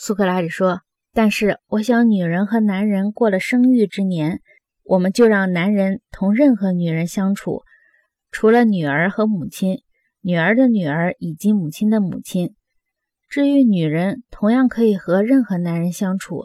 [0.00, 4.40] 苏格拉底说：“但是我想，女人和男人过了生育之年，
[4.84, 7.64] 我们就让男人同任何女人相处，
[8.30, 9.82] 除了女儿和母亲，
[10.20, 12.54] 女儿的女儿以及母亲的母亲。
[13.28, 16.44] 至于女人，同样可以和任何男人相处，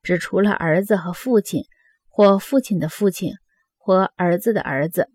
[0.00, 1.64] 只除了儿子和父亲，
[2.08, 3.32] 或父亲的父亲，
[3.78, 5.08] 或儿子的儿子。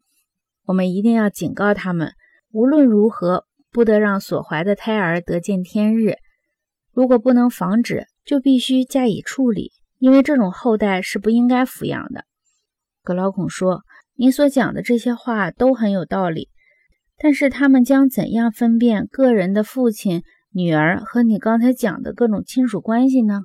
[0.66, 2.12] 我们一定要警告他们，
[2.52, 6.18] 无论如何，不得让所怀的胎儿得见天日。
[6.98, 12.26] 如果不能防止，就必须加以处理，因为这种后代是不应该抚养的。”
[13.06, 13.84] 格劳孔说
[14.18, 16.50] ：“你所讲的这些话都很有道理，
[17.20, 23.42] 但是他们将怎样分辨个人的父亲？”女儿和你刚才讲的各种亲属关系呢？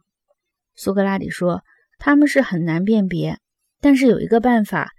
[0.75, 1.61] 苏格拉底说
[2.01, 3.37] ：“他们是很难辨别，
[3.83, 4.93] 但是有一个办法，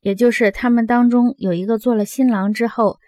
[0.00, 2.98] 也就是他们当中有一个做了新郎之后，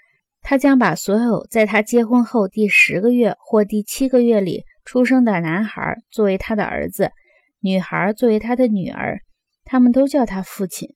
[0.42, 7.12] 他将把所有在他结婚后第十个月或第七个月里出生的男孩作为他的儿子，
[7.60, 9.20] 女孩作为他的女儿，
[9.64, 10.94] 他们都叫他父亲。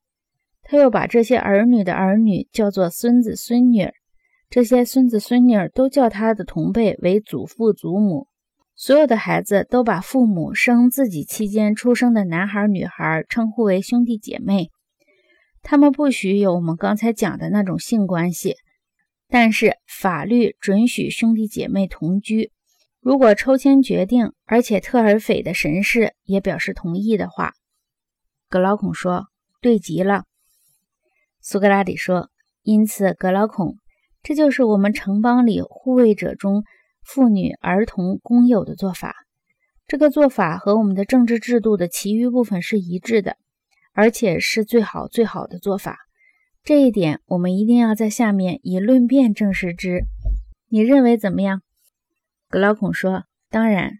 [0.62, 3.92] 他又把这些儿女的儿女叫做孙子孙女儿。”
[4.48, 8.29] 这些孙子孙女儿都叫他的同辈为祖父祖母，
[8.77, 14.70] 所有的孩子都把父母生自己期间出生的男孩女孩称呼为兄弟姐妹。
[15.62, 18.55] 他们不许有我们刚才讲的那种性关系，
[19.29, 22.53] 但是法律准许兄弟姐妹同居。
[23.07, 27.53] 如果抽签决定，而且特尔斐的神士也表示同意的话，
[28.48, 29.27] 格劳孔说
[29.61, 30.25] 对极了。
[31.41, 32.31] 苏格拉底说，
[32.63, 33.77] 因此格劳孔。
[34.25, 36.65] 这就是我们城邦里护卫者中
[37.05, 39.15] 妇女儿童公有的做法。
[39.87, 43.37] 这个做法和我们的政治制度的其余部分是一致的，
[43.93, 45.97] 而且是最好最好的做法。
[46.65, 50.07] 这一点我们一定要在下面以论辩证实之。
[50.69, 51.63] 你认为怎么样？
[52.57, 53.99] 格老孔说：“当然，